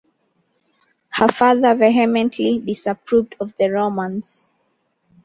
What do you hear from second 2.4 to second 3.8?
disapproved of the